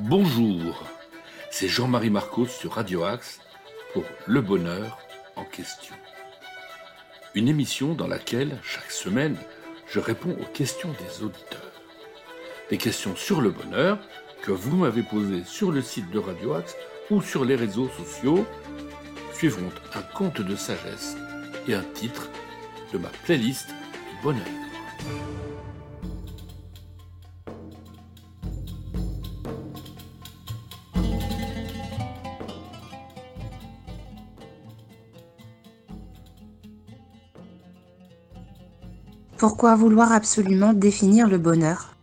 [0.00, 0.84] Bonjour,
[1.50, 3.40] c'est Jean-Marie Marcos sur Radio Axe
[3.92, 4.96] pour Le Bonheur
[5.34, 5.94] en question.
[7.34, 9.36] Une émission dans laquelle, chaque semaine,
[9.88, 11.82] je réponds aux questions des auditeurs.
[12.70, 13.98] Des questions sur le bonheur
[14.42, 16.76] que vous m'avez posées sur le site de Radio Axe
[17.10, 18.46] ou sur les réseaux sociaux
[19.32, 21.16] suivront un conte de sagesse
[21.66, 22.28] et un titre
[22.92, 24.46] de ma playlist du bonheur.
[39.38, 41.94] Pourquoi vouloir absolument définir le bonheur?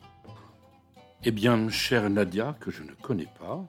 [1.25, 3.67] Eh bien, chère Nadia, que je ne connais pas,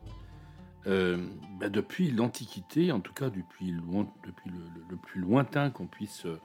[0.87, 1.27] euh,
[1.59, 6.39] bah, depuis l'Antiquité, en tout cas depuis, le, plus lointain qu'on puisse euh,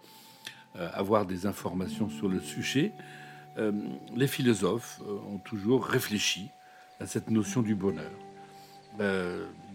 [0.73, 2.91] avoir des informations sur le sujet,
[3.59, 3.71] euh,
[4.15, 4.99] les philosophes
[5.31, 6.49] ont toujours réfléchi
[6.99, 8.11] à cette notion du bonheur.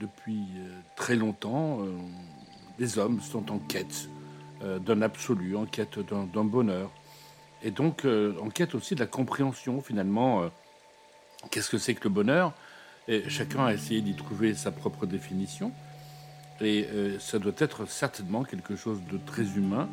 [0.00, 0.46] depuis
[0.96, 1.78] très longtemps,
[2.78, 4.08] les hommes sont en quête
[4.60, 6.90] d'un absolu, en quête d'un bonheur
[7.62, 10.42] et donc euh, en quête aussi de la compréhension finalement.
[10.42, 10.48] Euh,
[11.50, 12.52] qu'est-ce que c'est que le bonheur?
[13.08, 15.72] Et Chacun a essayé d'y trouver sa propre définition.
[16.60, 19.88] Et euh, ça doit être certainement quelque chose de très humain,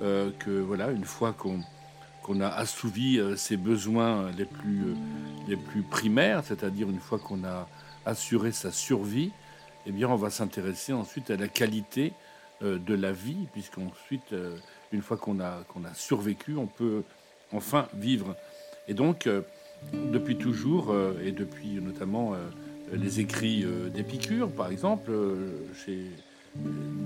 [0.00, 1.60] que voilà, une fois qu'on
[2.22, 4.94] qu'on a assouvi ses besoins les plus,
[5.48, 7.66] les plus primaires, c'est-à-dire une fois qu'on a
[8.04, 9.32] assuré sa survie,
[9.86, 12.12] eh bien on va s'intéresser ensuite à la qualité
[12.60, 14.34] de la vie, puisqu'ensuite
[14.92, 17.02] une fois qu'on a, a survécu, on peut
[17.52, 18.36] enfin vivre.
[18.88, 19.42] Et donc, euh,
[20.12, 22.38] depuis toujours, euh, et depuis notamment euh,
[22.92, 25.10] les écrits d'Épicure, par exemple,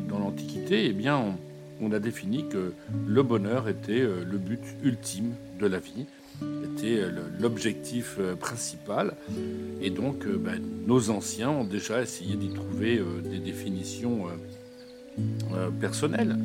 [0.08, 1.36] dans l'Antiquité, eh bien,
[1.80, 2.72] on, a défini que
[3.04, 6.06] le bonheur était le but ultime de la vie,
[6.62, 7.02] était
[7.40, 9.16] l'objectif principal.
[9.80, 14.26] Et donc, ben, nos anciens ont déjà essayé d'y trouver des définitions
[15.80, 16.36] personnelles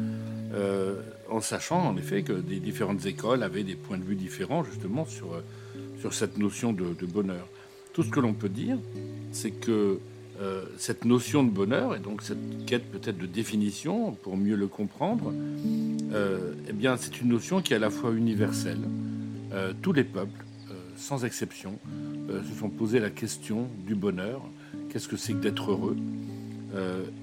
[1.30, 5.06] en sachant en effet que des différentes écoles avaient des points de vue différents justement
[5.06, 7.48] sur, euh, cette notion de, bonheur.
[7.94, 8.78] Tout ce que l'on peut dire,
[9.34, 10.00] c'est que
[10.40, 14.68] euh, cette notion de bonheur, et donc cette quête peut-être de définition pour mieux le
[14.68, 15.34] comprendre,
[16.14, 18.80] euh, eh bien c'est une notion qui est à la fois universelle.
[19.82, 20.46] tous les peuples,
[20.96, 21.78] sans exception,
[22.30, 24.42] se sont posé la question du bonheur.
[24.90, 25.98] Qu'est-ce que c'est que d'être heureux?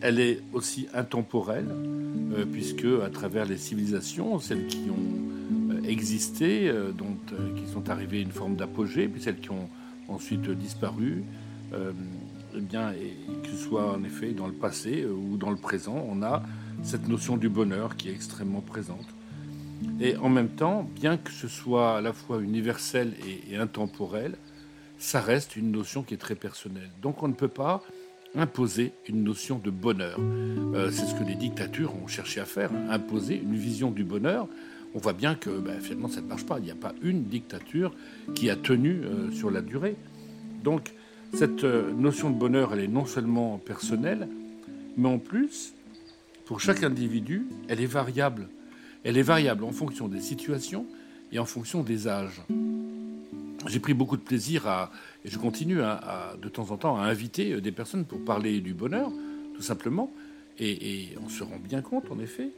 [0.00, 1.68] Elle est aussi intemporelle
[2.36, 7.16] euh, puisque à travers les civilisations, celles qui ont euh, existé, euh, dont,
[7.56, 9.68] qui sont arrivées à une forme d'apogée, puis celles qui ont
[10.08, 11.24] ensuite disparu,
[12.56, 16.06] eh bien, et que ce soit en effet dans le passé ou dans le présent,
[16.08, 16.42] on a
[16.84, 19.06] cette notion du bonheur qui est extrêmement présente.
[19.98, 23.14] Et en même temps, bien que ce soit à la fois universel
[23.50, 24.36] et, intemporel,
[24.98, 26.90] ça reste une notion qui est très personnelle.
[27.02, 27.82] Donc on ne peut pas
[28.34, 30.18] imposer une notion de bonheur.
[30.18, 34.04] Euh, c'est ce que les dictatures ont cherché à faire, hein, imposer une vision du
[34.04, 34.48] bonheur.
[34.94, 36.58] On voit bien que ben, finalement ça ne marche pas.
[36.58, 37.92] Il n'y a pas une dictature
[38.34, 39.96] qui a tenu euh, sur la durée.
[40.62, 40.92] Donc
[41.32, 44.28] cette euh, notion de bonheur, elle est non seulement personnelle,
[44.96, 45.74] mais en plus,
[46.44, 48.48] pour chaque individu, elle est variable.
[49.02, 50.86] Elle est variable en fonction des situations
[51.32, 52.40] et en fonction des âges
[53.66, 54.90] j'ai pris beaucoup de plaisir à,
[55.24, 58.60] et je continue à, de temps en temps à inviter euh, des personnes pour parler
[58.60, 59.10] du bonheur,
[59.54, 60.12] tout simplement.
[60.58, 62.50] Et, on se rend bien compte, en effet,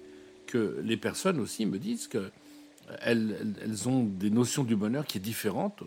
[0.47, 2.31] que les personnes aussi me disent qu'elles
[3.62, 5.83] elles ont des notions du bonheur qui est différente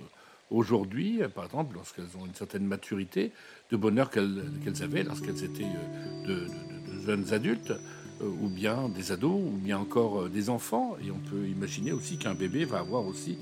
[0.49, 3.31] aujourd'hui, par exemple, lorsqu'elles ont une certaine maturité,
[3.71, 4.41] de bonheur qu'elles
[4.81, 6.47] avaient lorsqu'elles étaient euh, de,
[7.05, 7.71] jeunes adultes,
[8.21, 10.97] euh, ou bien des ados, ou bien encore des enfants.
[11.05, 13.37] Et on peut imaginer aussi qu'un bébé va avoir aussi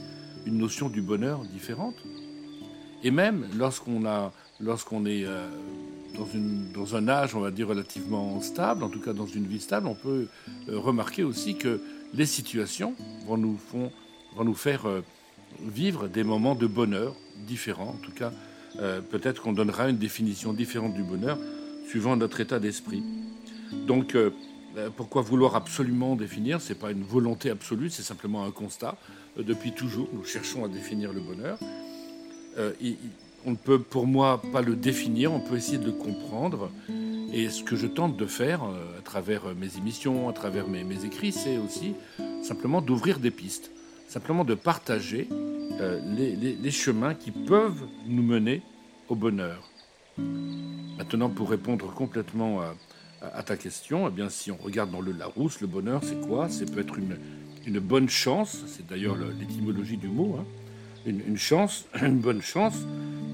[0.47, 1.95] une notion du bonheur différente.
[3.03, 5.47] Et même lorsqu'on a, lorsqu'on est euh,
[6.15, 9.45] dans, une, dans un âge, on va dire, relativement stable, en tout cas dans une
[9.45, 10.27] vie stable, on peut
[10.69, 11.81] euh, remarquer aussi que
[12.13, 12.95] les situations
[13.27, 13.91] vont nous, font,
[14.35, 15.03] vont nous faire euh,
[15.61, 17.13] vivre des moments de bonheur
[17.45, 17.89] différents.
[17.89, 18.31] En tout cas,
[19.09, 21.39] peut-être qu'on donnera une définition différente du bonheur
[21.87, 23.01] suivant notre état d'esprit.
[23.87, 24.15] Donc,
[24.95, 28.97] pourquoi vouloir absolument définir C'est pas une volonté absolue, c'est simplement un constat.
[29.37, 30.07] Euh, depuis toujours.
[30.13, 31.57] Nous cherchons à définir le bonheur.
[32.57, 32.73] Euh,
[33.45, 36.71] on ne peut pour moi pas le définir, on peut essayer de le comprendre.
[37.33, 41.05] Et ce que je tente de faire euh, à travers mes émissions, à travers mes,
[41.05, 41.93] écrits, c'est aussi
[42.41, 43.71] simplement d'ouvrir des pistes,
[44.07, 45.27] simplement de partager
[46.07, 48.63] les, chemins qui peuvent nous mener
[49.09, 49.69] au bonheur.
[50.97, 52.73] Maintenant, pour répondre complètement à,
[53.47, 56.49] ta question, eh bien, si on regarde dans le Larousse, le bonheur, c'est quoi?
[56.49, 57.17] C'est peut être une,
[57.65, 60.45] une bonne chance, c'est d'ailleurs l'étymologie du mot, hein.
[61.05, 62.75] une, chance, une bonne chance,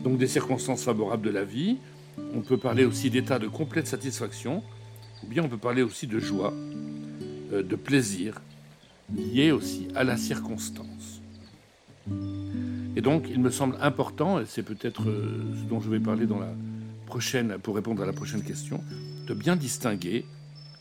[0.04, 1.78] donc des circonstances favorables de la vie.
[2.36, 4.64] On peut parler aussi d'état de complète satisfaction,
[5.24, 6.54] ou bien on peut parler aussi de joie,
[7.52, 8.42] euh, de plaisir,
[9.16, 11.22] lié aussi à la circonstance.
[12.96, 16.28] Et donc, il me semble important, et c'est peut-être euh, ce dont je vais parler
[16.28, 16.54] dans la
[17.06, 18.84] prochaine, pour répondre à la prochaine question,
[19.28, 20.26] de bien distinguer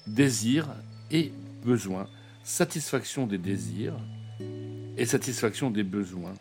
[0.07, 0.69] désir
[1.11, 1.33] et
[1.65, 2.09] besoin,
[2.43, 3.97] satisfaction des désirs
[4.97, 6.35] et satisfaction des besoins.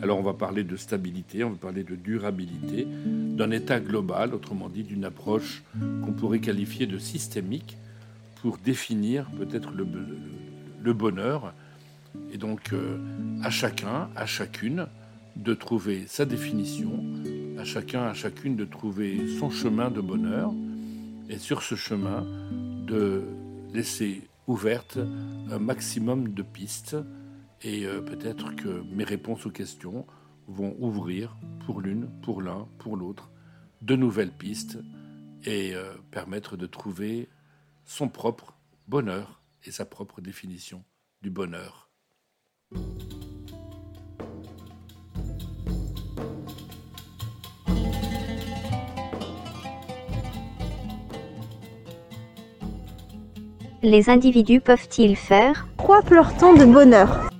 [0.00, 4.68] Alors on va parler de stabilité, on va parler de durabilité, d'un état global, autrement
[4.68, 7.76] dit d'une approche qu'on pourrait qualifier de systémique
[8.36, 11.52] pour définir peut-être le, bonheur.
[12.32, 12.98] Et donc euh,
[13.42, 14.86] à chacun, à chacune,
[15.36, 17.04] de trouver sa définition,
[17.58, 20.52] à chacun, à chacune de trouver son chemin de bonheur,
[21.28, 22.24] et sur ce chemin
[22.86, 23.24] de
[23.74, 24.98] laisser ouverte
[25.50, 26.96] un maximum de pistes
[27.62, 30.06] et euh, peut-être que mes réponses aux questions
[30.46, 33.30] vont ouvrir pour l'une, pour l'un, pour l'autre,
[33.82, 34.78] de nouvelles pistes
[35.44, 37.28] et euh, permettre de trouver
[37.84, 38.56] son propre
[38.86, 40.82] bonheur et sa propre définition
[41.20, 41.90] du bonheur.
[53.88, 57.30] Les individus peuvent-ils faire Quoi pleure-t-on de bonheur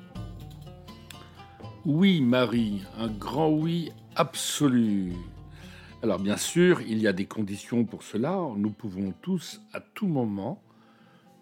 [1.84, 5.12] oui, Marie, un grand oui absolu.
[6.02, 8.38] Alors bien sûr, il y a des conditions pour cela.
[8.56, 10.62] Nous pouvons tous, à tout moment,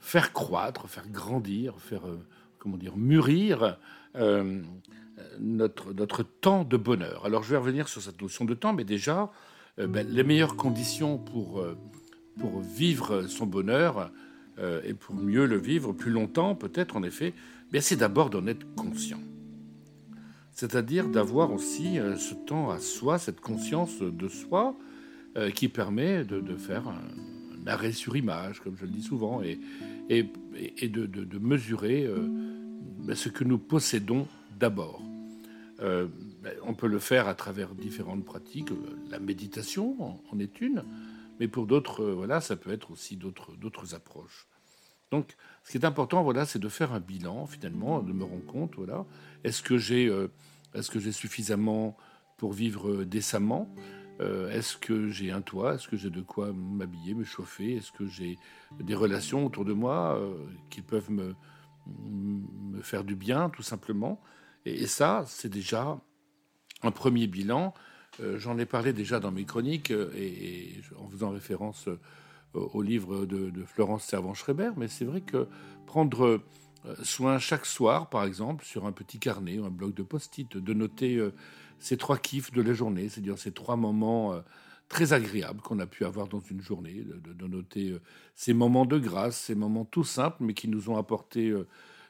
[0.00, 2.19] faire croître, faire grandir, faire, euh,
[2.59, 3.79] comment dire, mûrir
[4.17, 4.62] euh,
[5.41, 7.26] notre, notre temps de bonheur.
[7.26, 9.31] Alors je vais revenir sur cette notion de temps, mais déjà,
[9.79, 11.64] euh, ben, les meilleures conditions pour,
[12.38, 14.11] pour vivre son bonheur
[14.58, 17.35] et pour mieux le vivre plus longtemps, peut-être en effet,
[17.73, 19.20] ben, c'est d'abord d'en être conscient
[20.56, 24.75] c'est-à-dire d'avoir aussi euh, ce temps à soi, cette conscience de soi
[25.37, 29.58] euh, qui permet de, faire un, arrêt sur image, comme je le dis souvent, et,
[30.88, 32.26] de, mesurer euh,
[33.00, 34.26] ben, ce que nous possédons
[34.59, 35.02] d'abord.
[35.79, 36.09] Ben,
[36.64, 38.70] on peut le faire à travers différentes pratiques.
[39.11, 40.85] La méditation en, est une,
[41.38, 44.49] mais pour d'autres, voilà, ça peut être aussi d'autres approches.
[45.11, 48.47] Donc, ce qui est important, voilà, c'est de faire un bilan finalement, de me rendre
[48.47, 49.05] compte, voilà,
[49.44, 50.29] est-ce que j'ai, euh,
[50.75, 51.97] j'ai suffisamment
[52.37, 53.73] pour vivre décemment?
[54.21, 55.75] Euh, Est-ce que j'ai un toit?
[55.75, 57.77] Est-ce que j'ai de quoi m'habiller, me chauffer?
[57.77, 58.38] Est-ce que j'ai
[58.81, 60.35] des relations autour de moi euh,
[60.71, 61.35] qui peuvent me
[62.83, 64.21] faire du bien, tout simplement?
[64.65, 66.00] Et, ça, c'est déjà
[66.83, 67.75] un premier bilan.
[68.36, 71.88] J'en ai parlé déjà dans mes chroniques et, et en faisant référence
[72.56, 75.48] au livre de, Florence Servan-Schreiber, mais c'est vrai que
[75.86, 76.42] prendre
[76.86, 80.56] euh, soin chaque soir, par exemple, sur un petit carnet ou un bloc de post-it,
[80.56, 81.32] de noter euh,
[81.78, 84.40] ces trois kiffs de la journée, c'est-à-dire ces trois moments euh,
[84.88, 87.96] très agréables qu'on a pu avoir dans une journée, de, noter
[88.36, 91.52] ces moments de grâce, ces moments tout simples, mais qui nous ont apporté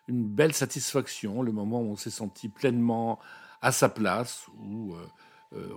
[0.08, 3.18] une belle satisfaction, le moment où on s'est senti pleinement
[3.62, 5.06] à sa place, où euh,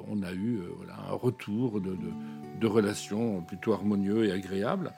[0.07, 0.71] on a eu euh,
[1.09, 4.91] un retour de, relations plutôt harmonieux et agréables.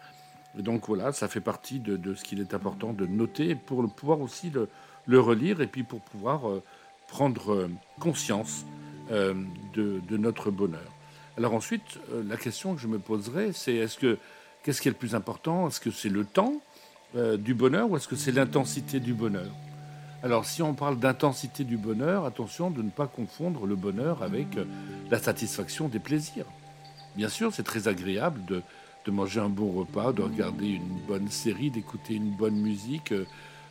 [0.57, 4.21] Et donc voilà, ça fait partie de, ce qu'il est important de noter pour pouvoir
[4.21, 6.63] aussi le, relire et puis pour pouvoir euh,
[7.07, 7.69] prendre
[7.99, 8.65] conscience
[9.09, 10.89] de, notre bonheur.
[11.37, 14.17] Alors ensuite, la question que je me poserai, c'est est-ce que
[14.63, 15.67] qu'est-ce qui est le plus important?
[15.67, 16.61] Est-ce que c'est le temps
[17.37, 19.51] du bonheur ou est-ce que c'est l'intensité du bonheur?
[20.23, 24.55] Alors si on parle d'intensité du bonheur, attention de ne pas confondre le bonheur avec
[24.57, 24.65] euh,
[25.09, 26.45] la satisfaction des plaisirs.
[27.15, 28.61] Bien sûr, c'est très agréable de,
[29.11, 33.25] manger un bon repas, de regarder une bonne série, d'écouter une bonne musique, euh,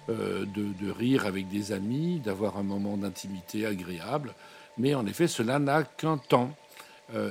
[0.08, 4.34] euh, de, rire avec des amis, d'avoir un moment d'intimité agréable.
[4.76, 6.50] Mais en effet, cela n'a qu'un temps.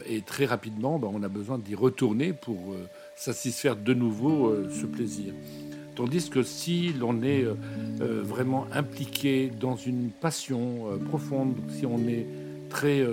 [0.06, 2.76] et très rapidement, ben, on a besoin d'y retourner pour
[3.16, 5.34] satisfaire de nouveau ce plaisir.
[6.00, 7.56] Tandis que si l'on est euh,
[8.00, 12.26] euh, vraiment impliqué dans une passion euh, profonde, si on est
[12.70, 13.06] très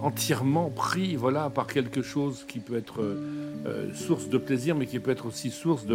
[0.00, 1.16] entièrement pris
[1.54, 3.16] par quelque chose qui peut être
[3.94, 5.86] source de plaisir, mais qui peut être aussi source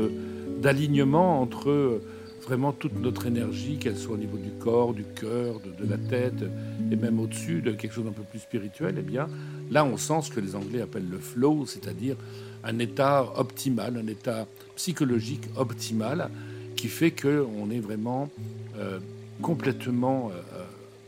[0.61, 2.01] d'alignement entre
[2.41, 6.43] vraiment toute notre énergie, qu'elle soit au niveau du corps, du cœur, de, la tête,
[6.91, 9.27] et même au-dessus de quelque chose d'un peu plus spirituel, eh bien,
[9.69, 12.15] là, on sent ce que les Anglais appellent le flow, c'est-à-dire
[12.63, 16.29] un état optimal, un état psychologique optimal
[16.75, 18.29] qui fait qu'on est vraiment
[18.77, 18.99] euh,
[19.41, 20.63] complètement euh,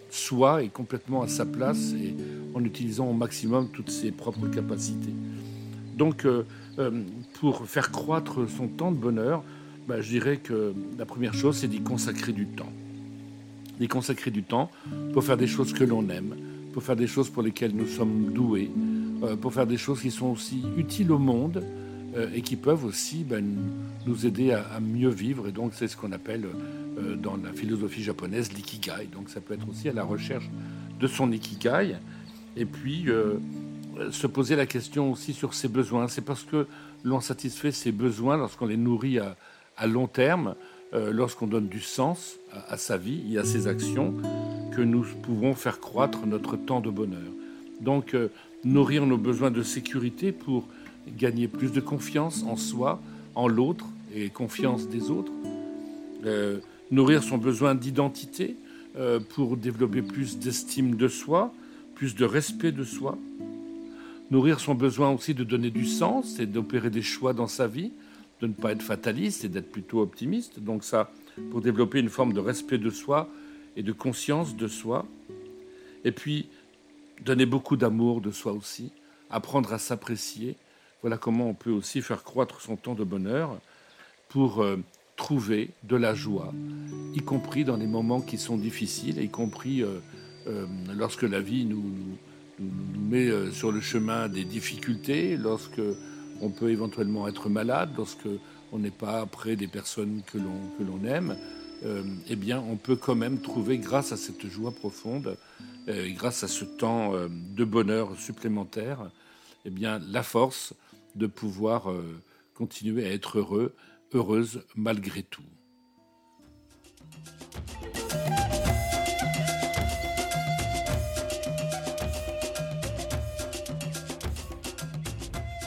[0.09, 2.15] soi et complètement à sa place et
[2.53, 5.13] en utilisant au maximum toutes ses propres capacités.
[5.97, 6.43] Donc, euh,
[7.39, 9.43] pour faire croître son temps de bonheur,
[9.87, 12.71] bah, je dirais que la première chose, c'est d'y consacrer du temps.
[13.79, 14.71] d'y consacrer du temps
[15.11, 16.35] pour faire des choses que l'on aime,
[16.73, 18.71] pour faire des choses pour lesquelles nous sommes doués,
[19.41, 21.63] pour faire des choses qui sont aussi utiles au monde
[22.15, 23.45] euh, et qui peuvent aussi ben,
[24.05, 25.49] nous aider à, mieux vivre.
[25.49, 26.45] Et donc c'est ce qu'on appelle
[26.97, 29.09] euh, dans la philosophie japonaise l'ikigai.
[29.11, 30.49] Donc ça peut être aussi à la recherche
[30.97, 31.97] de son ikigai.
[32.55, 33.07] Et puis
[34.11, 36.07] se poser la question aussi sur ses besoins.
[36.07, 36.67] C'est parce que
[37.03, 40.55] l'on satisfait ses besoins lorsqu'on les nourrit à, long terme,
[40.93, 42.37] lorsqu'on donne du sens
[42.69, 44.13] à, sa vie et à ses actions,
[44.73, 47.29] que nous pouvons faire croître notre temps de bonheur.
[47.81, 48.15] Donc,
[48.63, 50.67] nourrir nos besoins de sécurité pour
[51.07, 53.01] gagner plus de confiance en soi,
[53.35, 55.31] en l'autre et confiance des autres.
[56.25, 56.59] Euh,
[56.91, 58.55] nourrir son besoin d'identité
[58.97, 61.53] euh, pour développer plus d'estime de soi,
[61.95, 63.17] plus de respect de soi.
[64.31, 67.91] Nourrir son besoin aussi de donner du sens et d'opérer des choix dans sa vie,
[68.41, 70.59] de ne pas être fataliste et d'être plutôt optimiste.
[70.59, 71.11] Donc ça,
[71.51, 73.29] pour développer une forme de respect de soi
[73.77, 75.05] et de conscience de soi.
[76.05, 76.47] Et puis,
[77.23, 78.91] donner beaucoup d'amour de soi aussi,
[79.29, 80.55] apprendre à s'apprécier.
[81.01, 83.59] Voilà comment on peut aussi faire croître son temps de bonheur
[84.29, 84.77] pour euh,
[85.15, 86.53] trouver de la joie,
[87.13, 89.99] y compris dans les moments qui sont difficiles, y compris euh,
[90.47, 91.83] euh, lorsque la vie nous,
[92.59, 95.81] met sur le chemin des difficultés, lorsque
[96.39, 98.29] on peut éventuellement être malade, lorsque
[98.71, 101.35] on n'est pas près des personnes que l'on aime.
[102.29, 105.35] eh bien, on peut quand même trouver, grâce à cette joie profonde,
[105.87, 109.11] euh, grâce à ce temps euh, de bonheur supplémentaire,
[109.65, 110.73] eh bien, la force
[111.13, 112.21] de pouvoir euh,
[112.55, 113.75] continuer à être heureux,
[114.13, 115.43] heureuse malgré tout.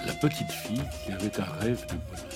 [0.04, 2.28] La petite fille qui avait un rêve de bonheur.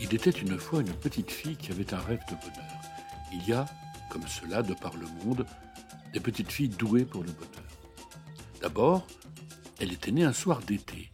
[0.00, 2.80] Il était une fois une petite fille qui avait un rêve de bonheur.
[3.32, 3.66] Il y a,
[4.10, 5.44] comme cela de par le monde,
[6.14, 7.68] des petites filles douées pour le bonheur.
[8.62, 9.04] D'abord,
[9.80, 11.10] elle était née un soir d'été,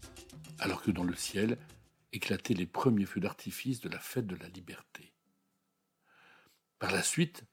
[0.59, 1.57] alors que dans le ciel
[2.13, 5.15] éclataient les premiers feux d'artifice de la fête de la liberté.
[6.79, 7.45] Par la suite,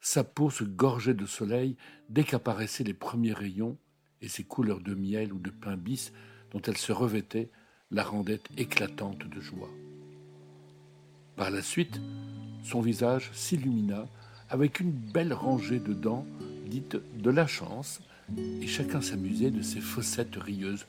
[0.00, 1.76] sa peau se gorgeait de soleil
[2.08, 3.78] dès qu'apparaissaient les premiers rayons,
[4.22, 6.12] et ses couleurs de miel ou de pain bis
[6.50, 7.50] dont elle se revêtait
[7.90, 9.70] la rendaient éclatante de joie.
[11.36, 12.00] Par la suite,
[12.64, 14.08] son visage s'illumina
[14.48, 16.26] avec une belle rangée de dents
[16.68, 18.00] dite de la chance,
[18.36, 20.86] et chacun s'amusait de ses fossettes rieuses.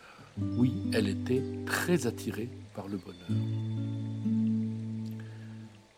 [0.57, 3.29] Oui, elle était très attirée par le bonheur.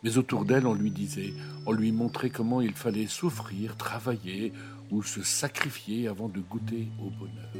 [0.02, 1.32] Mais autour d'elle, on lui disait,
[1.66, 4.52] on lui montrait comment il fallait souffrir, travailler
[4.90, 7.50] ou se sacrifier avant de goûter au bonheur.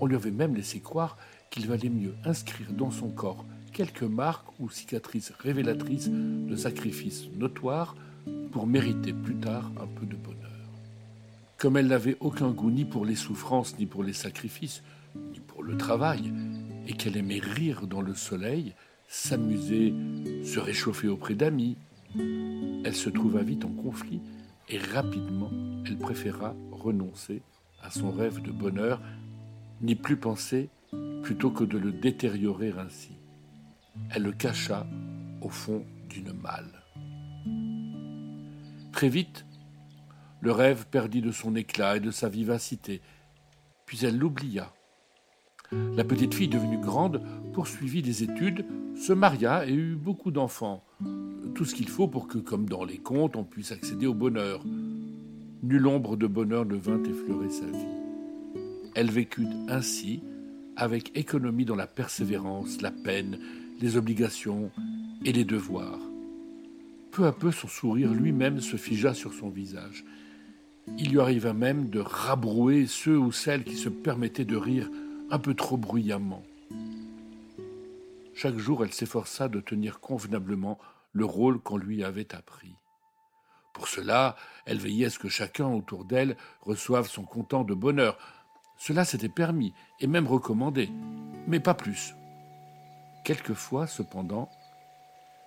[0.00, 1.16] On lui avait même laissé croire
[1.50, 7.94] qu'il valait mieux inscrire dans son corps quelques marques ou cicatrices révélatrices de sacrifices notoires
[8.52, 10.53] pour mériter plus tard un peu de bonheur.
[11.58, 14.82] Comme elle n'avait aucun goût ni pour les souffrances, ni pour les sacrifices,
[15.32, 16.32] ni pour le travail,
[16.86, 18.74] et qu'elle aimait rire dans le soleil,
[19.08, 19.94] s'amuser,
[20.44, 21.76] se réchauffer auprès d'amis,
[22.16, 24.20] elle se trouva vite en conflit
[24.68, 25.50] et rapidement
[25.86, 27.42] elle préféra renoncer
[27.82, 29.00] à son rêve de bonheur,
[29.80, 30.68] n'y plus penser
[31.22, 33.12] plutôt que de le détériorer ainsi.
[34.10, 34.86] Elle le cacha
[35.40, 36.82] au fond d'une malle.
[38.92, 39.44] Très vite,
[40.44, 43.00] le rêve perdit de son éclat et de sa vivacité,
[43.86, 44.70] puis elle l'oublia.
[45.72, 47.22] La petite fille, devenue grande,
[47.54, 50.84] poursuivit des études, se maria et eut beaucoup d'enfants.
[51.54, 54.62] Tout ce qu'il faut pour que, comme dans les contes, on puisse accéder au bonheur.
[55.62, 58.60] Nulle ombre de bonheur ne vint effleurer sa vie.
[58.94, 60.22] Elle vécut ainsi,
[60.76, 63.38] avec économie dans la persévérance, la peine,
[63.80, 64.70] les obligations
[65.24, 66.00] et les devoirs.
[67.12, 70.04] Peu à peu, son sourire lui-même se figea sur son visage.
[70.98, 74.90] Il lui arriva même de rabrouer ceux ou celles qui se permettaient de rire
[75.30, 76.42] un peu trop bruyamment.
[78.34, 80.78] Chaque jour, elle s'efforça de tenir convenablement
[81.12, 82.74] le rôle qu'on lui avait appris.
[83.72, 84.36] Pour cela,
[84.66, 88.18] elle veillait à ce que chacun autour d'elle reçoive son content de bonheur.
[88.76, 90.90] Cela s'était permis et même recommandé,
[91.46, 92.14] mais pas plus.
[93.24, 94.50] Quelquefois, cependant,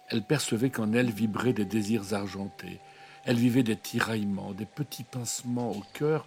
[0.10, 2.80] elle percevait qu'en elle vibraient des désirs argentés,
[3.28, 6.26] elle vivait des tiraillements, des petits pincements au cœur,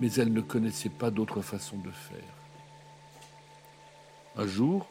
[0.00, 2.20] mais elle ne connaissait pas d'autre façon de faire.
[4.36, 4.86] Un jour,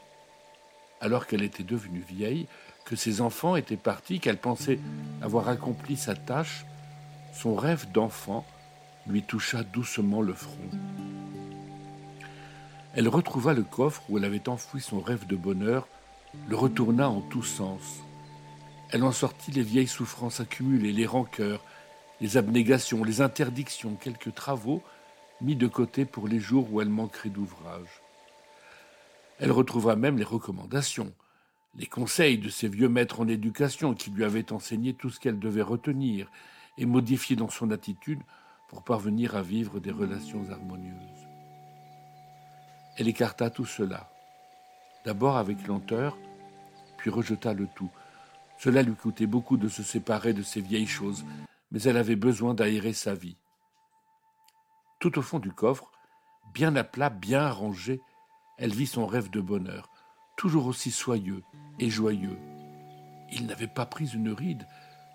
[0.99, 2.47] alors qu'elle était devenue vieille,
[2.83, 4.77] que ses enfants étaient partis, qu'elle pensait
[5.21, 6.65] avoir accompli sa tâche,
[7.33, 8.45] son rêve d'enfant
[9.07, 10.69] lui toucha doucement le front.
[12.93, 15.87] Elle retrouva le coffre où elle avait enfoui son rêve de bonheur,
[16.49, 18.01] le retourna en tous sens.
[18.91, 21.63] Elle en sortit les vieilles souffrances accumulées, les rancœurs,
[22.19, 24.83] les abnégations, les interdictions, quelques travaux
[25.39, 28.01] mis de côté pour les jours où elle manquerait d'ouvrage.
[29.39, 31.13] Elle retrouvera même les recommandations,
[31.75, 35.39] les conseils de ses vieux maîtres en éducation qui lui avaient enseigné tout ce qu'elle
[35.39, 36.29] devait retenir
[36.77, 38.19] et modifier dans son attitude
[38.69, 41.27] pour parvenir à vivre des relations harmonieuses.
[42.97, 44.11] Elle écarta tout cela,
[45.05, 46.17] d'abord avec lenteur,
[46.97, 47.89] puis rejeta le tout.
[48.63, 51.25] Cela lui coûtait beaucoup de se séparer de ces vieilles choses,
[51.71, 53.35] mais elle avait besoin d'aérer sa vie.
[54.99, 55.91] Tout au fond du coffre,
[56.53, 58.01] bien à plat, bien arrangé,
[58.59, 59.89] elle vit son rêve de bonheur,
[60.37, 61.41] toujours aussi soyeux
[61.79, 62.37] et joyeux.
[63.31, 64.67] Il n'avait pas pris une ride,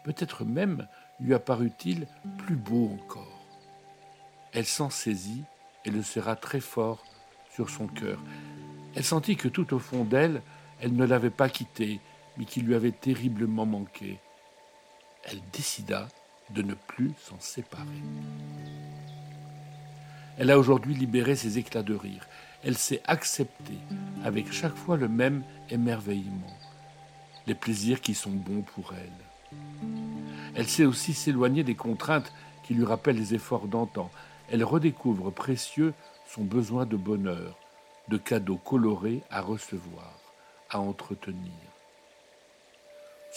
[0.04, 0.88] peut-être même
[1.20, 3.46] lui apparut-il plus beau encore.
[4.54, 5.44] Elle s'en saisit
[5.84, 7.04] et le serra très fort
[7.54, 8.20] sur son cœur.
[8.96, 10.42] Elle sentit que tout au fond d'elle,
[10.80, 12.00] elle ne l'avait pas quitté,
[12.36, 14.18] mais qu'il lui avait terriblement manqué.
[15.24, 16.08] Elle décida
[16.50, 18.02] de ne plus s'en séparer.
[20.38, 22.26] Elle a aujourd'hui libéré ses éclats de rire.
[22.62, 23.78] Elle s'est acceptée
[24.24, 26.56] avec chaque fois le même émerveillement,
[27.46, 29.58] les plaisirs qui sont bons pour elle.
[30.54, 32.32] Elle sait aussi s'éloigner des contraintes
[32.64, 34.10] qui lui rappellent les efforts d'antan.
[34.50, 35.94] Elle redécouvre précieux
[36.28, 37.58] son besoin de bonheur,
[38.08, 40.18] de cadeaux colorés à recevoir,
[40.70, 41.52] à entretenir.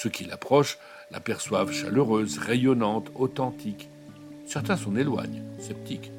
[0.02, 0.78] Ceux qui l'approchent
[1.12, 3.90] l'aperçoivent chaleureuse, rayonnante, authentique.
[4.46, 6.14] Certains s'en éloignent, sceptiques,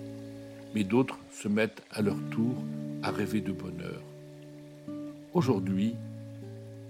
[0.74, 2.54] mais d'autres se mettent à leur tour
[3.02, 4.02] à rêver de bonheur.
[5.32, 5.94] Aujourd'hui,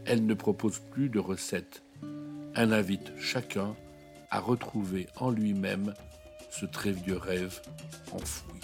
[0.04, 1.84] elle ne propose plus de recettes.
[2.56, 3.76] Elle invite chacun
[4.28, 5.94] à retrouver en lui-même
[6.50, 7.60] ce très vieux rêve
[8.10, 8.58] enfoui.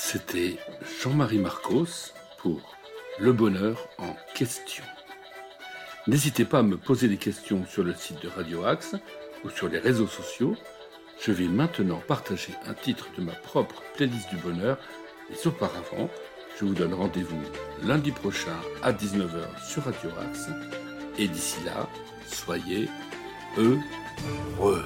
[0.00, 0.56] C'était
[1.02, 2.76] Jean-Marie Marcos pour
[3.18, 4.84] Le bonheur en question.
[6.06, 8.94] N'hésitez pas à me poser des questions sur le site de Radio Axe
[9.44, 10.56] ou sur les réseaux sociaux.
[11.20, 14.78] Je vais maintenant partager un titre de ma propre playlist du bonheur,
[15.28, 16.08] mais auparavant,
[16.58, 17.42] je vous donne rendez-vous
[17.82, 20.46] lundi prochain à 19h sur Radio Axe.
[21.18, 21.88] Et d'ici là,
[22.24, 22.88] soyez
[23.58, 24.84] heureux.